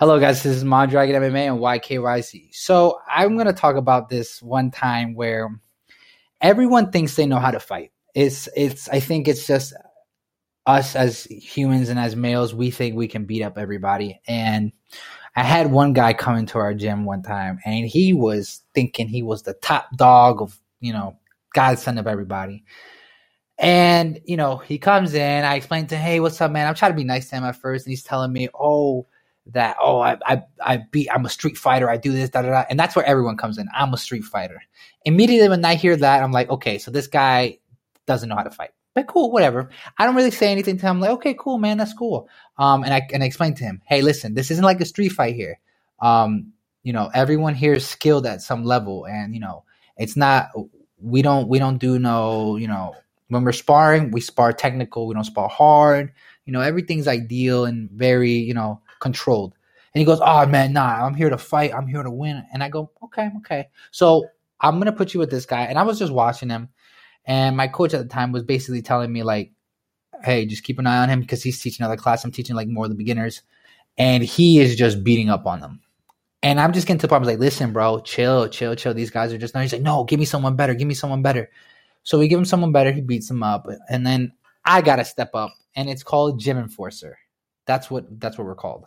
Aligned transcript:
Hello, 0.00 0.18
guys. 0.18 0.42
This 0.42 0.56
is 0.56 0.64
Mondragon 0.64 1.22
MMA 1.22 1.52
and 1.52 1.60
YKYC. 1.60 2.52
So 2.52 2.98
I'm 3.08 3.36
going 3.36 3.46
to 3.46 3.52
talk 3.52 3.76
about 3.76 4.08
this 4.08 4.42
one 4.42 4.72
time 4.72 5.14
where 5.14 5.48
everyone 6.40 6.90
thinks 6.90 7.14
they 7.14 7.26
know 7.26 7.38
how 7.38 7.52
to 7.52 7.60
fight. 7.60 7.92
It's, 8.12 8.48
it's. 8.56 8.88
I 8.88 8.98
think 8.98 9.28
it's 9.28 9.46
just 9.46 9.72
us 10.66 10.96
as 10.96 11.26
humans 11.26 11.90
and 11.90 12.00
as 12.00 12.16
males. 12.16 12.52
We 12.52 12.72
think 12.72 12.96
we 12.96 13.06
can 13.06 13.24
beat 13.24 13.44
up 13.44 13.56
everybody. 13.56 14.20
And 14.26 14.72
I 15.36 15.44
had 15.44 15.70
one 15.70 15.92
guy 15.92 16.12
come 16.12 16.38
into 16.38 16.58
our 16.58 16.74
gym 16.74 17.04
one 17.04 17.22
time, 17.22 17.60
and 17.64 17.86
he 17.86 18.12
was 18.12 18.62
thinking 18.74 19.06
he 19.06 19.22
was 19.22 19.44
the 19.44 19.54
top 19.54 19.96
dog 19.96 20.42
of 20.42 20.58
you 20.80 20.92
know 20.92 21.16
godson 21.54 21.98
of 21.98 22.08
everybody. 22.08 22.64
And 23.58 24.20
you 24.24 24.36
know, 24.36 24.56
he 24.56 24.76
comes 24.76 25.14
in. 25.14 25.44
I 25.44 25.54
explained 25.54 25.90
to 25.90 25.96
him, 25.96 26.02
"Hey, 26.02 26.18
what's 26.18 26.40
up, 26.40 26.50
man?" 26.50 26.66
I'm 26.66 26.74
trying 26.74 26.90
to 26.90 26.96
be 26.96 27.04
nice 27.04 27.30
to 27.30 27.36
him 27.36 27.44
at 27.44 27.54
first, 27.54 27.86
and 27.86 27.92
he's 27.92 28.02
telling 28.02 28.32
me, 28.32 28.48
"Oh." 28.52 29.06
That 29.46 29.76
oh 29.80 30.00
I 30.00 30.16
I 30.26 30.42
I 30.64 30.76
beat 30.90 31.08
I'm 31.12 31.26
a 31.26 31.28
street 31.28 31.58
fighter 31.58 31.90
I 31.90 31.96
do 31.96 32.12
this 32.12 32.30
da 32.30 32.42
da 32.42 32.50
da. 32.50 32.64
And 32.70 32.80
that's 32.80 32.96
where 32.96 33.04
everyone 33.04 33.36
comes 33.36 33.58
in. 33.58 33.68
I'm 33.74 33.92
a 33.92 33.98
street 33.98 34.24
fighter. 34.24 34.62
Immediately 35.04 35.50
when 35.50 35.64
I 35.64 35.74
hear 35.74 35.96
that 35.96 36.22
I'm 36.22 36.32
like 36.32 36.48
okay 36.50 36.78
so 36.78 36.90
this 36.90 37.06
guy 37.06 37.58
doesn't 38.06 38.28
know 38.28 38.36
how 38.36 38.42
to 38.42 38.50
fight. 38.50 38.70
But 38.94 39.06
cool 39.06 39.30
whatever. 39.30 39.70
I 39.98 40.06
don't 40.06 40.14
really 40.14 40.30
say 40.30 40.50
anything 40.50 40.78
to 40.78 40.86
him. 40.86 40.96
I'm 40.96 41.00
like 41.00 41.10
okay 41.10 41.34
cool 41.38 41.58
man 41.58 41.76
that's 41.76 41.92
cool. 41.92 42.28
Um 42.58 42.84
and 42.84 42.94
I 42.94 43.06
and 43.12 43.22
I 43.22 43.26
explained 43.26 43.58
to 43.58 43.64
him 43.64 43.82
hey 43.84 44.00
listen 44.00 44.34
this 44.34 44.50
isn't 44.50 44.64
like 44.64 44.80
a 44.80 44.86
street 44.86 45.10
fight 45.10 45.34
here. 45.34 45.60
Um 46.00 46.52
you 46.82 46.92
know 46.94 47.10
everyone 47.12 47.54
here 47.54 47.74
is 47.74 47.86
skilled 47.86 48.26
at 48.26 48.40
some 48.40 48.64
level. 48.64 49.04
And 49.06 49.34
you 49.34 49.40
know 49.40 49.64
it's 49.98 50.16
not 50.16 50.48
we 51.02 51.20
don't 51.20 51.48
we 51.48 51.58
don't 51.58 51.78
do 51.78 51.98
no 51.98 52.56
you 52.56 52.66
know 52.66 52.94
when 53.28 53.44
we're 53.44 53.52
sparring 53.52 54.10
we 54.10 54.22
spar 54.22 54.54
technical. 54.54 55.06
We 55.06 55.14
don't 55.14 55.24
spar 55.24 55.50
hard. 55.50 56.12
You 56.46 56.54
know 56.54 56.62
everything's 56.62 57.08
ideal 57.08 57.66
and 57.66 57.90
very 57.90 58.32
you 58.32 58.54
know 58.54 58.80
controlled. 59.04 59.54
And 59.94 60.00
he 60.00 60.04
goes, 60.04 60.18
Oh 60.20 60.46
man, 60.46 60.72
nah, 60.72 61.06
I'm 61.06 61.14
here 61.14 61.30
to 61.30 61.38
fight. 61.38 61.72
I'm 61.72 61.86
here 61.86 62.02
to 62.02 62.10
win. 62.10 62.44
And 62.52 62.62
I 62.62 62.68
go, 62.68 62.90
Okay, 63.04 63.30
okay. 63.38 63.68
So 63.92 64.26
I'm 64.60 64.78
gonna 64.78 64.92
put 64.92 65.14
you 65.14 65.20
with 65.20 65.30
this 65.30 65.46
guy. 65.46 65.62
And 65.62 65.78
I 65.78 65.82
was 65.82 65.98
just 65.98 66.12
watching 66.12 66.48
him. 66.48 66.70
And 67.26 67.56
my 67.56 67.68
coach 67.68 67.94
at 67.94 68.02
the 68.02 68.08
time 68.08 68.32
was 68.32 68.42
basically 68.42 68.82
telling 68.82 69.12
me, 69.12 69.22
like, 69.22 69.52
hey, 70.24 70.44
just 70.46 70.64
keep 70.64 70.78
an 70.78 70.86
eye 70.86 70.98
on 70.98 71.08
him 71.08 71.20
because 71.20 71.42
he's 71.42 71.60
teaching 71.60 71.84
another 71.84 72.00
class. 72.00 72.24
I'm 72.24 72.32
teaching 72.32 72.56
like 72.56 72.68
more 72.68 72.84
of 72.84 72.90
the 72.90 72.96
beginners. 72.96 73.42
And 73.96 74.22
he 74.22 74.58
is 74.58 74.76
just 74.76 75.04
beating 75.04 75.30
up 75.30 75.46
on 75.46 75.60
them. 75.60 75.80
And 76.42 76.60
I'm 76.60 76.72
just 76.72 76.86
getting 76.86 76.98
to 76.98 77.06
the 77.06 77.08
point. 77.08 77.20
I 77.20 77.26
was 77.26 77.28
like, 77.28 77.38
listen, 77.38 77.72
bro, 77.72 78.00
chill, 78.00 78.48
chill, 78.48 78.74
chill. 78.74 78.92
These 78.92 79.10
guys 79.10 79.32
are 79.32 79.38
just. 79.38 79.54
No, 79.54 79.60
he's 79.60 79.72
like, 79.72 79.80
no, 79.80 80.04
give 80.04 80.18
me 80.18 80.26
someone 80.26 80.56
better. 80.56 80.74
Give 80.74 80.88
me 80.88 80.94
someone 80.94 81.22
better. 81.22 81.48
So 82.02 82.18
we 82.18 82.28
give 82.28 82.38
him 82.38 82.44
someone 82.44 82.72
better. 82.72 82.92
He 82.92 83.00
beats 83.00 83.30
him 83.30 83.42
up, 83.42 83.66
and 83.88 84.06
then 84.06 84.32
I 84.64 84.82
gotta 84.82 85.06
step 85.06 85.30
up, 85.34 85.54
and 85.74 85.88
it's 85.88 86.02
called 86.02 86.38
gym 86.38 86.58
enforcer. 86.58 87.18
That's 87.64 87.90
what 87.90 88.20
that's 88.20 88.36
what 88.36 88.46
we're 88.46 88.54
called. 88.54 88.84